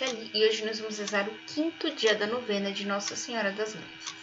Kelly 0.00 0.30
e 0.32 0.46
hoje 0.46 0.64
nós 0.64 0.78
vamos 0.78 0.96
rezar 0.96 1.28
o 1.28 1.38
quinto 1.46 1.94
dia 1.94 2.14
da 2.14 2.26
novena 2.26 2.72
de 2.72 2.86
Nossa 2.86 3.14
Senhora 3.14 3.52
das 3.52 3.74
Graças. 3.74 4.14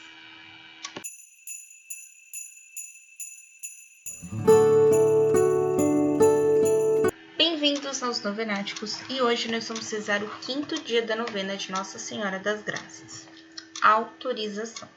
Bem-vindos 7.37 8.01
aos 8.01 8.23
Novenáticos 8.23 9.01
e 9.07 9.21
hoje 9.21 9.51
nós 9.51 9.67
vamos 9.67 9.87
rezar 9.91 10.23
o 10.23 10.39
quinto 10.39 10.81
dia 10.81 11.03
da 11.03 11.15
novena 11.15 11.55
de 11.55 11.71
Nossa 11.71 11.99
Senhora 11.99 12.39
das 12.39 12.63
Graças. 12.63 13.27
Autorização. 13.83 14.89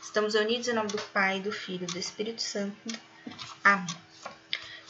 Estamos 0.00 0.36
unidos 0.36 0.68
em 0.68 0.72
nome 0.72 0.90
do 0.90 1.02
Pai, 1.12 1.40
do 1.40 1.50
Filho 1.50 1.82
e 1.82 1.92
do 1.92 1.98
Espírito 1.98 2.42
Santo. 2.42 2.76
Amém. 3.64 3.88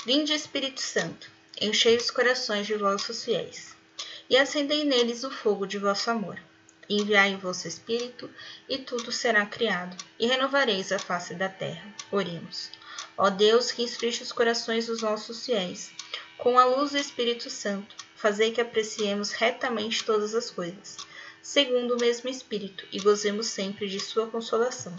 Vinde, 0.04 0.34
Espírito 0.34 0.82
Santo, 0.82 1.30
enchei 1.58 1.96
os 1.96 2.10
corações 2.10 2.66
de 2.66 2.74
vossos 2.74 3.24
fiéis 3.24 3.79
e 4.30 4.36
acendei 4.36 4.84
neles 4.84 5.24
o 5.24 5.30
fogo 5.30 5.66
de 5.66 5.76
vosso 5.76 6.08
amor. 6.08 6.40
Enviai 6.88 7.34
o 7.34 7.38
vosso 7.38 7.66
Espírito, 7.66 8.30
e 8.68 8.78
tudo 8.78 9.10
será 9.10 9.44
criado, 9.44 9.96
e 10.18 10.26
renovareis 10.26 10.92
a 10.92 10.98
face 10.98 11.34
da 11.34 11.48
terra. 11.48 11.92
Oremos. 12.12 12.70
Ó 13.18 13.28
Deus, 13.28 13.72
que 13.72 13.82
instruiste 13.82 14.22
os 14.22 14.32
corações 14.32 14.86
dos 14.86 15.02
nossos 15.02 15.44
fiéis, 15.44 15.90
com 16.38 16.58
a 16.58 16.64
luz 16.64 16.92
do 16.92 16.98
Espírito 16.98 17.50
Santo, 17.50 17.94
fazei 18.14 18.52
que 18.52 18.60
apreciemos 18.60 19.32
retamente 19.32 20.04
todas 20.04 20.34
as 20.34 20.50
coisas, 20.50 20.96
segundo 21.42 21.94
o 21.94 22.00
mesmo 22.00 22.30
Espírito, 22.30 22.86
e 22.92 23.00
gozemos 23.00 23.46
sempre 23.46 23.88
de 23.88 23.98
sua 23.98 24.28
consolação. 24.28 24.96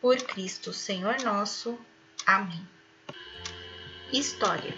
Por 0.00 0.16
Cristo, 0.16 0.72
Senhor 0.72 1.22
nosso. 1.22 1.78
Amém. 2.26 2.66
História 4.12 4.74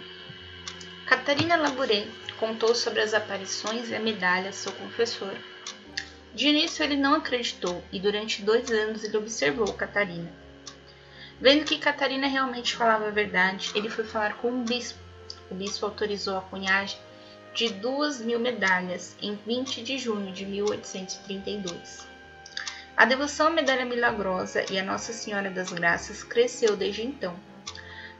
Catarina 1.06 1.56
Labouré 1.56 2.06
contou 2.42 2.74
sobre 2.74 3.00
as 3.00 3.14
aparições 3.14 3.88
e 3.88 3.94
a 3.94 4.00
medalha 4.00 4.48
a 4.48 4.52
seu 4.52 4.72
confessor. 4.72 5.32
De 6.34 6.48
início 6.48 6.82
ele 6.82 6.96
não 6.96 7.14
acreditou 7.14 7.84
e 7.92 8.00
durante 8.00 8.42
dois 8.42 8.68
anos 8.68 9.04
ele 9.04 9.16
observou 9.16 9.72
Catarina. 9.74 10.28
Vendo 11.40 11.64
que 11.64 11.78
Catarina 11.78 12.26
realmente 12.26 12.74
falava 12.74 13.06
a 13.06 13.12
verdade, 13.12 13.70
ele 13.76 13.88
foi 13.88 14.02
falar 14.02 14.38
com 14.38 14.48
o 14.48 14.64
bispo. 14.64 14.98
O 15.52 15.54
bispo 15.54 15.86
autorizou 15.86 16.36
a 16.36 16.40
cunhagem 16.40 16.98
de 17.54 17.68
duas 17.74 18.20
mil 18.20 18.40
medalhas 18.40 19.16
em 19.22 19.36
20 19.46 19.80
de 19.84 19.96
junho 19.96 20.32
de 20.32 20.44
1832. 20.44 22.08
A 22.96 23.04
devoção 23.04 23.46
à 23.46 23.50
medalha 23.50 23.84
milagrosa 23.84 24.64
e 24.68 24.80
a 24.80 24.82
Nossa 24.82 25.12
Senhora 25.12 25.48
das 25.48 25.70
Graças 25.70 26.24
cresceu 26.24 26.76
desde 26.76 27.06
então. 27.06 27.36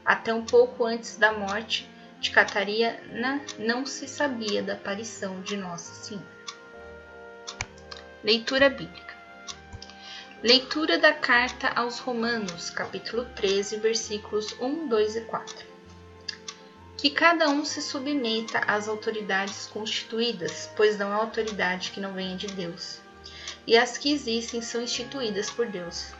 Até 0.05 0.33
um 0.33 0.45
pouco 0.45 0.85
antes 0.85 1.17
da 1.17 1.33
morte, 1.33 1.91
de 2.23 2.31
Catarina 2.31 3.41
não 3.59 3.85
se 3.85 4.07
sabia 4.07 4.63
da 4.63 4.73
aparição 4.73 5.41
de 5.41 5.57
Nossa 5.57 5.93
Senhora. 5.93 6.25
Leitura 8.23 8.69
bíblica. 8.69 9.13
Leitura 10.41 10.97
da 10.97 11.11
carta 11.11 11.67
aos 11.75 11.99
Romanos, 11.99 12.69
capítulo 12.69 13.25
13, 13.35 13.75
versículos 13.75 14.55
1, 14.57 14.87
2 14.87 15.17
e 15.17 15.21
4. 15.21 15.67
Que 16.97 17.09
cada 17.09 17.49
um 17.49 17.65
se 17.65 17.81
submeta 17.81 18.59
às 18.59 18.87
autoridades 18.87 19.67
constituídas, 19.67 20.69
pois 20.77 20.97
não 20.97 21.11
há 21.11 21.15
autoridade 21.15 21.91
que 21.91 21.99
não 21.99 22.13
venha 22.13 22.37
de 22.37 22.47
Deus. 22.47 23.01
E 23.67 23.77
as 23.77 23.97
que 23.97 24.13
existem 24.13 24.61
são 24.61 24.81
instituídas 24.81 25.49
por 25.49 25.67
Deus. 25.67 26.13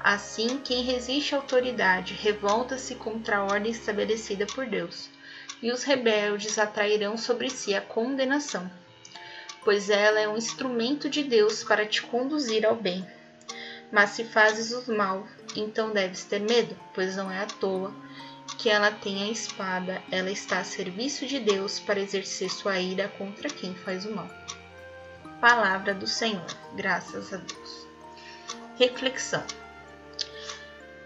Assim, 0.00 0.58
quem 0.58 0.82
resiste 0.82 1.34
à 1.34 1.38
autoridade 1.38 2.12
revolta-se 2.12 2.94
contra 2.96 3.38
a 3.38 3.44
ordem 3.44 3.72
estabelecida 3.72 4.44
por 4.44 4.66
Deus 4.66 5.13
e 5.64 5.72
os 5.72 5.82
rebeldes 5.82 6.58
atrairão 6.58 7.16
sobre 7.16 7.48
si 7.48 7.74
a 7.74 7.80
condenação, 7.80 8.70
pois 9.64 9.88
ela 9.88 10.20
é 10.20 10.28
um 10.28 10.36
instrumento 10.36 11.08
de 11.08 11.22
Deus 11.22 11.64
para 11.64 11.86
te 11.86 12.02
conduzir 12.02 12.66
ao 12.66 12.76
bem. 12.76 13.08
Mas 13.90 14.10
se 14.10 14.24
fazes 14.24 14.72
o 14.72 14.94
mal, 14.94 15.26
então 15.56 15.90
deves 15.90 16.22
ter 16.24 16.40
medo, 16.40 16.78
pois 16.92 17.16
não 17.16 17.32
é 17.32 17.38
à 17.38 17.46
toa 17.46 17.94
que 18.58 18.68
ela 18.68 18.90
tem 18.90 19.22
a 19.22 19.30
espada, 19.30 20.02
ela 20.10 20.30
está 20.30 20.58
a 20.58 20.64
serviço 20.64 21.24
de 21.24 21.40
Deus 21.40 21.80
para 21.80 21.98
exercer 21.98 22.50
sua 22.50 22.78
ira 22.78 23.08
contra 23.16 23.48
quem 23.48 23.74
faz 23.74 24.04
o 24.04 24.14
mal. 24.14 24.28
Palavra 25.40 25.94
do 25.94 26.06
Senhor, 26.06 26.44
graças 26.76 27.32
a 27.32 27.38
Deus. 27.38 27.86
Reflexão. 28.76 29.42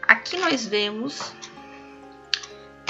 Aqui 0.03 0.37
nós 0.37 0.67
vemos 0.67 1.33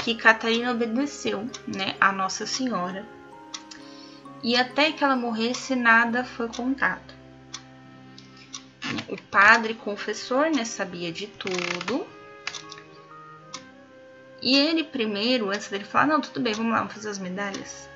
que 0.03 0.15
Catarina 0.15 0.71
obedeceu 0.71 1.49
né, 1.67 1.95
a 1.99 2.11
Nossa 2.11 2.45
Senhora 2.45 3.05
e 4.41 4.55
até 4.55 4.91
que 4.91 5.03
ela 5.03 5.15
morresse 5.15 5.75
nada 5.75 6.23
foi 6.23 6.47
contado. 6.47 7.13
O 9.07 9.21
padre 9.29 9.73
confessor 9.73 10.49
né, 10.49 10.63
sabia 10.63 11.11
de 11.11 11.27
tudo. 11.27 12.07
E 14.41 14.55
ele 14.55 14.83
primeiro, 14.85 15.49
antes 15.49 15.67
dele 15.67 15.83
falar, 15.83 16.07
não, 16.07 16.21
tudo 16.21 16.39
bem, 16.39 16.53
vamos 16.53 16.71
lá, 16.71 16.79
vamos 16.79 16.93
fazer 16.93 17.09
as 17.09 17.19
medalhas. 17.19 17.89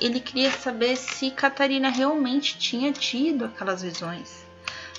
Ele 0.00 0.20
queria 0.20 0.50
saber 0.50 0.96
se 0.96 1.30
Catarina 1.30 1.88
realmente 1.88 2.58
tinha 2.58 2.92
tido 2.92 3.46
aquelas 3.46 3.82
visões. 3.82 4.44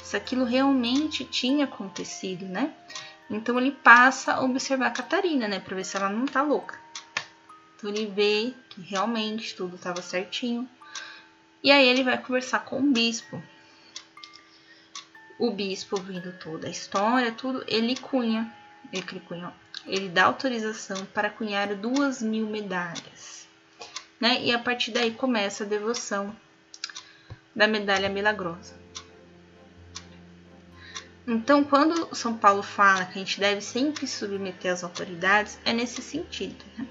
Se 0.02 0.18
aquilo 0.18 0.44
realmente 0.44 1.23
tinha 1.23 1.66
acontecido, 1.66 2.46
né? 2.46 2.73
Então 3.31 3.58
ele 3.58 3.72
passa 3.72 4.34
a 4.34 4.42
observar 4.42 4.88
a 4.88 4.92
Catarina, 4.92 5.47
né, 5.47 5.59
para 5.59 5.75
ver 5.75 5.86
se 5.86 5.96
ela 5.96 6.09
não 6.09 6.25
tá 6.25 6.42
louca. 6.42 6.78
Então 7.78 7.90
ele 7.90 8.06
vê 8.08 8.53
que 8.69 8.81
realmente 8.81 9.56
tudo 9.56 9.78
estava 9.78 10.02
certinho. 10.02 10.69
E 11.64 11.72
aí 11.72 11.88
ele 11.88 12.03
vai 12.03 12.18
conversar 12.18 12.59
com 12.66 12.80
o 12.80 12.91
bispo. 12.91 13.41
O 15.40 15.50
bispo, 15.50 16.00
vendo 16.00 16.38
toda 16.40 16.68
a 16.68 16.70
história, 16.70 17.31
tudo, 17.31 17.64
ele 17.68 17.96
cunha, 17.96 18.53
ele, 18.91 19.20
cunha, 19.22 19.53
ele 19.88 20.09
dá 20.09 20.25
autorização 20.25 21.06
para 21.08 21.30
cunhar 21.30 21.74
duas 21.75 22.22
mil 22.22 22.47
medalhas. 22.47 23.47
Né? 24.20 24.44
E 24.44 24.53
a 24.53 24.59
partir 24.59 24.91
daí 24.91 25.12
começa 25.12 25.64
a 25.64 25.68
devoção 25.68 26.36
da 27.56 27.66
medalha 27.66 28.09
milagrosa. 28.09 28.81
Então, 31.31 31.64
quando 31.64 32.14
São 32.14 32.38
Paulo 32.38 32.62
fala 32.62 33.06
que 33.06 33.18
a 33.18 33.24
gente 33.24 33.40
deve 33.40 33.62
sempre 33.62 34.06
submeter 34.06 34.74
às 34.74 34.84
autoridades, 34.84 35.58
é 35.64 35.72
nesse 35.72 36.02
sentido. 36.02 36.62
Né? 36.78 36.86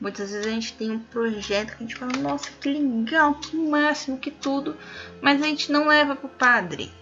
Muitas 0.00 0.32
vezes 0.32 0.46
a 0.48 0.50
gente 0.50 0.72
tem 0.72 0.90
um 0.90 0.98
projeto 0.98 1.76
que 1.76 1.84
a 1.84 1.86
gente 1.86 1.94
fala, 1.94 2.10
nossa, 2.18 2.50
que 2.60 2.68
legal, 2.68 3.36
que 3.36 3.56
máximo, 3.56 4.18
que 4.18 4.32
tudo, 4.32 4.76
mas 5.22 5.40
a 5.40 5.44
gente 5.44 5.70
não 5.70 5.86
leva 5.86 6.16
para 6.16 6.26
o 6.26 6.28
padre. 6.28 6.92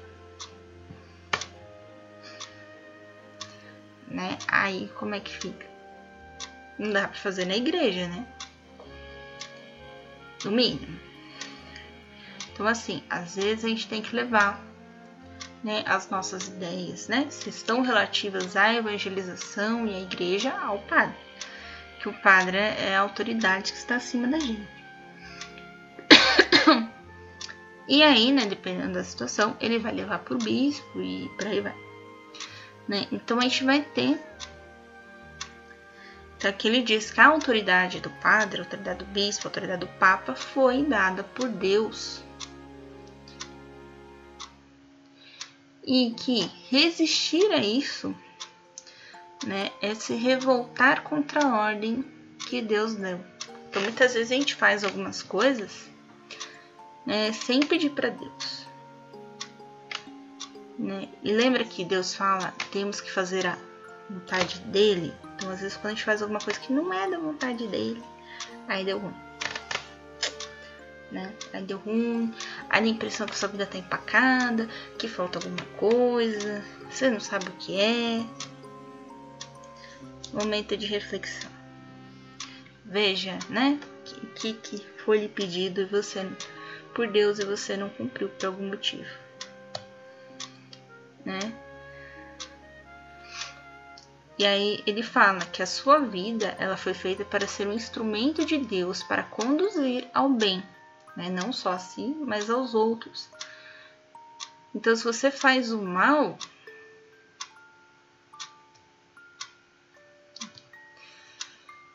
Né? 4.06 4.36
Aí 4.46 4.90
como 4.96 5.14
é 5.14 5.20
que 5.20 5.34
fica? 5.34 5.66
Não 6.78 6.92
dá 6.92 7.08
para 7.08 7.16
fazer 7.16 7.46
na 7.46 7.56
igreja, 7.56 8.06
né? 8.06 8.26
No 10.44 10.50
mínimo. 10.50 11.00
Então, 12.52 12.66
assim, 12.66 13.02
às 13.08 13.36
vezes 13.36 13.64
a 13.64 13.68
gente 13.68 13.88
tem 13.88 14.02
que 14.02 14.14
levar 14.14 14.65
né, 15.62 15.82
as 15.86 16.08
nossas 16.10 16.48
ideias, 16.48 17.08
né, 17.08 17.26
se 17.30 17.48
estão 17.48 17.82
relativas 17.82 18.56
à 18.56 18.72
evangelização 18.74 19.86
e 19.86 19.94
à 19.94 20.00
igreja, 20.00 20.52
ao 20.52 20.78
padre, 20.80 21.16
que 22.00 22.08
o 22.08 22.12
padre 22.22 22.56
é 22.56 22.94
a 22.96 23.00
autoridade 23.00 23.72
que 23.72 23.78
está 23.78 23.96
acima 23.96 24.28
da 24.28 24.38
gente. 24.38 24.76
E 27.88 28.02
aí, 28.02 28.32
né, 28.32 28.46
dependendo 28.46 28.94
da 28.94 29.04
situação, 29.04 29.56
ele 29.60 29.78
vai 29.78 29.92
levar 29.94 30.18
para 30.18 30.34
o 30.34 30.38
bispo 30.38 31.00
e 31.00 31.30
para 31.36 31.50
aí 31.50 31.60
vai. 31.60 31.74
Né? 32.88 33.06
Então 33.12 33.38
a 33.38 33.42
gente 33.42 33.62
vai 33.62 33.80
ter. 33.80 34.20
Então 36.36 36.50
aqui 36.50 36.66
ele 36.66 36.82
diz 36.82 37.12
que 37.12 37.20
a 37.20 37.26
autoridade 37.26 38.00
do 38.00 38.10
padre, 38.10 38.60
a 38.60 38.64
autoridade 38.64 38.98
do 38.98 39.04
bispo, 39.04 39.46
a 39.46 39.48
autoridade 39.48 39.80
do 39.80 39.86
papa 39.86 40.34
foi 40.34 40.82
dada 40.82 41.22
por 41.22 41.48
Deus 41.48 42.25
e 45.86 46.10
que 46.10 46.50
resistir 46.68 47.50
a 47.52 47.58
isso 47.58 48.14
né, 49.46 49.70
é 49.80 49.94
se 49.94 50.14
revoltar 50.14 51.02
contra 51.04 51.44
a 51.44 51.58
ordem 51.68 52.04
que 52.48 52.60
Deus 52.60 52.94
deu. 52.94 53.20
Então, 53.68 53.82
muitas 53.82 54.14
vezes 54.14 54.32
a 54.32 54.34
gente 54.34 54.54
faz 54.54 54.82
algumas 54.82 55.22
coisas 55.22 55.88
né, 57.04 57.32
sem 57.32 57.60
pedir 57.60 57.90
para 57.90 58.08
Deus. 58.08 58.66
Né? 60.78 61.08
E 61.22 61.32
lembra 61.32 61.64
que 61.64 61.84
Deus 61.84 62.14
fala, 62.14 62.52
temos 62.72 63.00
que 63.00 63.10
fazer 63.10 63.46
a 63.46 63.56
vontade 64.10 64.58
dele. 64.60 65.14
Então, 65.36 65.50
às 65.50 65.60
vezes, 65.60 65.76
quando 65.76 65.86
a 65.86 65.90
gente 65.90 66.04
faz 66.04 66.20
alguma 66.20 66.40
coisa 66.40 66.58
que 66.58 66.72
não 66.72 66.92
é 66.92 67.08
da 67.08 67.18
vontade 67.18 67.66
dele, 67.68 68.02
aí 68.68 68.84
deu 68.84 68.98
ruim 68.98 69.25
né? 71.10 71.32
Aí 71.52 71.62
deu 71.62 71.78
ruim, 71.78 72.34
aí 72.68 72.84
a 72.84 72.88
impressão 72.88 73.26
que 73.26 73.36
sua 73.36 73.48
vida 73.48 73.66
tá 73.66 73.78
empacada, 73.78 74.68
que 74.98 75.08
falta 75.08 75.38
alguma 75.38 75.64
coisa, 75.78 76.64
você 76.90 77.10
não 77.10 77.20
sabe 77.20 77.48
o 77.48 77.52
que 77.52 77.80
é. 77.80 78.24
Momento 80.32 80.76
de 80.76 80.86
reflexão. 80.86 81.50
Veja, 82.84 83.38
né? 83.48 83.80
O 84.22 84.26
que, 84.34 84.52
que 84.52 84.84
foi 85.04 85.18
lhe 85.18 85.28
pedido 85.28 85.80
e 85.80 85.84
você 85.84 86.26
por 86.96 87.08
Deus 87.08 87.38
e 87.38 87.44
você 87.44 87.76
não 87.76 87.90
cumpriu 87.90 88.30
por 88.30 88.46
algum 88.46 88.68
motivo. 88.68 89.04
Né? 91.22 91.52
E 94.38 94.46
aí 94.46 94.82
ele 94.86 95.02
fala 95.02 95.40
que 95.40 95.62
a 95.62 95.66
sua 95.66 95.98
vida 95.98 96.56
ela 96.58 96.76
foi 96.76 96.94
feita 96.94 97.24
para 97.24 97.46
ser 97.46 97.66
um 97.66 97.72
instrumento 97.72 98.44
de 98.46 98.56
Deus 98.56 99.02
para 99.02 99.22
conduzir 99.22 100.08
ao 100.14 100.30
bem, 100.30 100.62
né? 101.16 101.30
não 101.30 101.52
só 101.52 101.72
a 101.72 101.78
si, 101.78 102.14
mas 102.26 102.50
aos 102.50 102.74
outros. 102.74 103.28
Então, 104.74 104.94
se 104.94 105.02
você 105.02 105.30
faz 105.30 105.72
o 105.72 105.80
mal, 105.80 106.38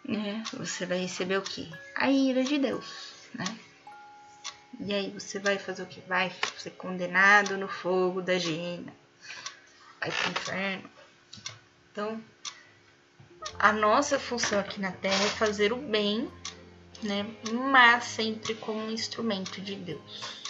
né, 0.04 0.44
você 0.54 0.86
vai 0.86 0.98
receber 0.98 1.38
o 1.38 1.42
que? 1.42 1.72
A 1.96 2.10
ira 2.10 2.44
de 2.44 2.58
Deus, 2.58 3.28
né? 3.34 3.46
E 4.80 4.94
aí 4.94 5.12
você 5.12 5.38
vai 5.38 5.60
fazer 5.60 5.84
o 5.84 5.86
que? 5.86 6.02
Vai 6.02 6.32
ser 6.58 6.72
condenado 6.72 7.56
no 7.56 7.68
fogo 7.68 8.22
da 8.22 8.40
gena, 8.40 8.92
vai 10.00 10.10
pro 10.10 10.32
inferno. 10.32 10.90
Então, 11.92 12.24
a 13.60 13.72
nossa 13.72 14.18
função 14.18 14.60
aqui 14.60 14.82
na 14.82 14.92
Terra 14.92 15.24
é 15.24 15.30
fazer 15.30 15.72
o 15.72 15.78
bem, 15.78 16.32
né? 17.04 17.26
Mas 17.52 18.04
sempre 18.06 18.56
como 18.56 18.80
um 18.80 18.92
instrumento 18.92 19.62
de 19.62 19.76
Deus. 19.76 20.42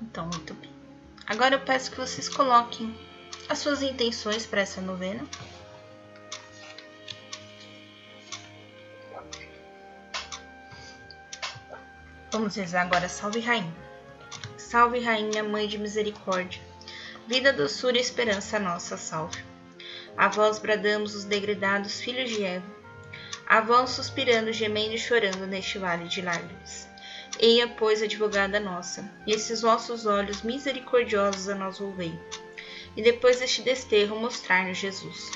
Então, 0.00 0.26
muito 0.26 0.54
bem. 0.54 0.70
Agora 1.26 1.54
eu 1.54 1.60
peço 1.60 1.90
que 1.90 1.98
vocês 1.98 2.28
coloquem 2.28 2.96
as 3.48 3.58
suas 3.58 3.82
intenções 3.82 4.46
para 4.46 4.60
essa 4.60 4.80
novena. 4.80 5.26
Vamos 12.30 12.56
rezar 12.56 12.82
agora 12.82 13.08
Salve 13.08 13.40
Rainha. 13.40 13.88
Salve, 14.56 15.00
Rainha, 15.00 15.42
Mãe 15.42 15.66
de 15.66 15.78
Misericórdia, 15.78 16.60
vida, 17.26 17.54
doçura 17.54 17.96
e 17.96 18.00
esperança 18.00 18.58
nossa, 18.58 18.98
salve. 18.98 19.47
A 20.18 20.26
vós 20.26 20.58
bradamos 20.58 21.14
os 21.14 21.22
degredados 21.22 22.00
filhos 22.00 22.28
de 22.28 22.42
Eva, 22.42 22.66
a 23.46 23.60
vós 23.60 23.90
suspirando, 23.90 24.52
gemendo 24.52 24.92
e 24.94 24.98
chorando 24.98 25.46
neste 25.46 25.78
vale 25.78 26.08
de 26.08 26.20
lágrimas. 26.20 26.88
Eia, 27.38 27.68
pois, 27.68 28.02
advogada 28.02 28.58
nossa, 28.58 29.08
e 29.24 29.32
esses 29.32 29.62
vossos 29.62 30.06
olhos 30.06 30.42
misericordiosos 30.42 31.48
a 31.48 31.54
nós 31.54 31.78
volvei, 31.78 32.18
e 32.96 33.02
depois 33.02 33.38
deste 33.38 33.62
desterro 33.62 34.18
mostrar-nos 34.18 34.78
Jesus. 34.78 35.30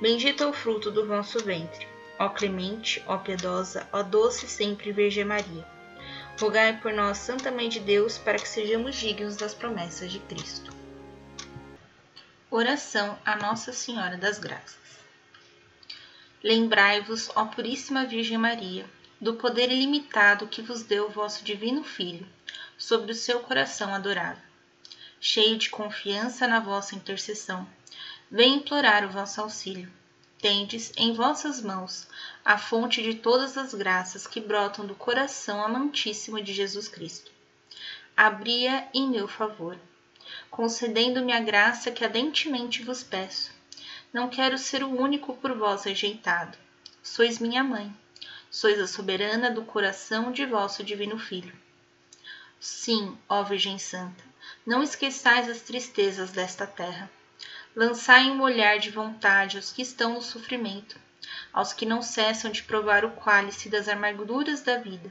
Bendito 0.00 0.42
é 0.42 0.46
o 0.46 0.54
fruto 0.54 0.90
do 0.90 1.06
vosso 1.06 1.44
ventre, 1.44 1.86
ó 2.18 2.30
clemente, 2.30 3.04
ó 3.06 3.18
piedosa, 3.18 3.86
ó 3.92 4.02
doce 4.02 4.48
sempre 4.48 4.90
Virgem 4.90 5.26
Maria. 5.26 5.66
Rogai 6.40 6.80
por 6.80 6.94
nós, 6.94 7.18
Santa 7.18 7.50
Mãe 7.50 7.68
de 7.68 7.78
Deus, 7.78 8.16
para 8.16 8.38
que 8.38 8.48
sejamos 8.48 8.96
dignos 8.96 9.36
das 9.36 9.52
promessas 9.52 10.10
de 10.10 10.18
Cristo. 10.20 10.72
Oração 12.56 13.18
a 13.24 13.34
Nossa 13.34 13.72
Senhora 13.72 14.16
das 14.16 14.38
Graças. 14.38 14.78
Lembrai-vos, 16.40 17.28
ó 17.34 17.46
Puríssima 17.46 18.06
Virgem 18.06 18.38
Maria, 18.38 18.88
do 19.20 19.34
poder 19.34 19.72
ilimitado 19.72 20.46
que 20.46 20.62
vos 20.62 20.84
deu 20.84 21.06
o 21.06 21.10
vosso 21.10 21.42
Divino 21.42 21.82
Filho 21.82 22.24
sobre 22.78 23.10
o 23.10 23.14
seu 23.16 23.40
coração 23.40 23.92
adorável. 23.92 24.40
Cheio 25.20 25.58
de 25.58 25.68
confiança 25.68 26.46
na 26.46 26.60
vossa 26.60 26.94
intercessão, 26.94 27.66
vem 28.30 28.58
implorar 28.58 29.04
o 29.04 29.10
vosso 29.10 29.40
auxílio 29.40 29.92
tendes 30.40 30.92
em 30.96 31.12
vossas 31.12 31.60
mãos 31.60 32.06
a 32.44 32.56
fonte 32.56 33.02
de 33.02 33.14
todas 33.14 33.58
as 33.58 33.74
graças 33.74 34.28
que 34.28 34.40
brotam 34.40 34.86
do 34.86 34.94
coração 34.94 35.60
amantíssimo 35.60 36.40
de 36.40 36.54
Jesus 36.54 36.86
Cristo. 36.86 37.32
Abria 38.16 38.86
em 38.94 39.08
meu 39.08 39.26
favor, 39.26 39.76
concedendo-me 40.54 41.32
a 41.32 41.40
graça 41.40 41.90
que 41.90 42.04
ardentemente 42.04 42.82
vos 42.82 43.02
peço. 43.02 43.52
Não 44.12 44.28
quero 44.28 44.56
ser 44.56 44.84
o 44.84 44.88
único 44.88 45.34
por 45.36 45.52
vós 45.56 45.82
rejeitado. 45.82 46.56
Sois 47.02 47.40
minha 47.40 47.64
mãe, 47.64 47.92
sois 48.50 48.78
a 48.78 48.86
soberana 48.86 49.50
do 49.50 49.64
coração 49.64 50.30
de 50.30 50.46
vosso 50.46 50.84
divino 50.84 51.18
Filho. 51.18 51.52
Sim, 52.60 53.18
ó 53.28 53.42
Virgem 53.42 53.78
Santa, 53.78 54.24
não 54.64 54.80
esqueçais 54.82 55.48
as 55.48 55.60
tristezas 55.60 56.30
desta 56.30 56.66
terra 56.66 57.10
Lançai 57.76 58.30
um 58.30 58.40
olhar 58.40 58.78
de 58.78 58.88
vontade 58.88 59.56
aos 59.56 59.72
que 59.72 59.82
estão 59.82 60.14
no 60.14 60.22
sofrimento, 60.22 60.96
aos 61.52 61.72
que 61.72 61.84
não 61.84 62.00
cessam 62.00 62.52
de 62.52 62.62
provar 62.62 63.04
o 63.04 63.10
cálice 63.16 63.68
das 63.68 63.88
amarguras 63.88 64.62
da 64.62 64.78
vida. 64.78 65.10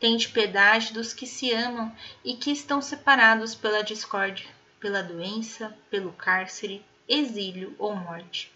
Tende 0.00 0.30
piedade 0.30 0.94
dos 0.94 1.12
que 1.12 1.26
se 1.26 1.52
amam 1.52 1.94
e 2.24 2.36
que 2.36 2.50
estão 2.50 2.80
separados 2.80 3.54
pela 3.54 3.84
discórdia, 3.84 4.48
pela 4.84 5.02
doença, 5.02 5.74
pelo 5.88 6.12
cárcere, 6.12 6.84
exílio 7.08 7.74
ou 7.78 7.96
morte. 7.96 8.52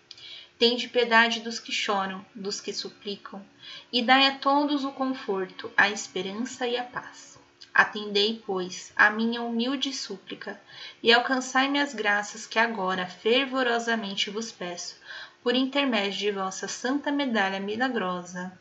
Tende 0.58 0.86
piedade 0.86 1.40
dos 1.40 1.58
que 1.58 1.72
choram, 1.72 2.22
dos 2.34 2.60
que 2.60 2.70
suplicam, 2.70 3.42
e 3.90 4.02
dai 4.02 4.26
a 4.26 4.36
todos 4.36 4.84
o 4.84 4.92
conforto, 4.92 5.72
a 5.74 5.88
esperança 5.88 6.68
e 6.68 6.76
a 6.76 6.84
paz. 6.84 7.38
Atendei, 7.72 8.42
pois, 8.44 8.92
a 8.94 9.08
minha 9.08 9.40
humilde 9.40 9.90
súplica 9.90 10.60
e 11.02 11.10
alcançai-me 11.10 11.80
as 11.80 11.94
graças 11.94 12.46
que 12.46 12.58
agora 12.58 13.06
fervorosamente 13.06 14.28
vos 14.28 14.52
peço, 14.52 15.00
por 15.42 15.54
intermédio 15.54 16.18
de 16.18 16.30
vossa 16.30 16.68
santa 16.68 17.10
medalha 17.10 17.58
milagrosa. 17.58 18.52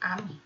Amém. 0.00 0.45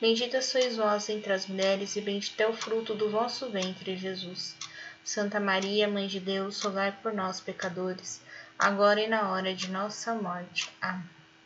Bendita 0.00 0.40
sois 0.40 0.78
vós 0.78 1.10
entre 1.10 1.30
as 1.30 1.46
mulheres, 1.46 1.94
e 1.94 2.00
bendito 2.00 2.40
é 2.40 2.48
o 2.48 2.54
fruto 2.54 2.94
do 2.94 3.10
vosso 3.10 3.50
ventre, 3.50 3.98
Jesus. 3.98 4.56
Santa 5.04 5.38
Maria, 5.38 5.86
Mãe 5.86 6.06
de 6.06 6.18
Deus, 6.18 6.62
rogai 6.62 6.90
por 7.02 7.12
nós, 7.12 7.38
pecadores, 7.38 8.22
agora 8.58 8.98
e 8.98 9.06
na 9.06 9.30
hora 9.30 9.54
de 9.54 9.70
nossa 9.70 10.14
morte. 10.14 10.72
Amém. 10.80 11.04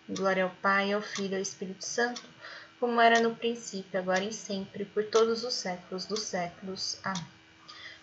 Glória 0.08 0.44
ao 0.44 0.50
Pai, 0.50 0.92
ao 0.92 1.02
Filho 1.02 1.32
e 1.32 1.34
ao 1.34 1.42
Espírito 1.42 1.84
Santo, 1.84 2.23
como 2.78 3.00
era 3.00 3.18
no 3.18 3.34
princípio, 3.34 3.99
agora 3.99 4.23
e 4.23 4.32
sempre, 4.32 4.84
por 4.84 5.02
todos 5.02 5.42
os 5.42 5.54
séculos 5.54 6.04
dos 6.04 6.20
séculos. 6.20 7.00
Amém. 7.02 7.26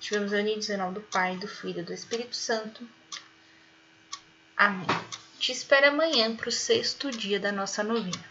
Estivemos 0.01 0.33
unidos 0.33 0.69
em 0.69 0.75
nome 0.75 0.95
do 0.95 1.01
Pai, 1.01 1.37
do 1.37 1.47
Filho 1.47 1.79
e 1.79 1.83
do 1.83 1.93
Espírito 1.93 2.35
Santo. 2.35 2.85
Amém. 4.57 4.87
Te 5.39 5.53
espero 5.53 5.87
amanhã 5.87 6.35
para 6.35 6.49
o 6.49 6.51
sexto 6.51 7.09
dia 7.09 7.39
da 7.39 7.53
nossa 7.53 7.81
novena. 7.83 8.30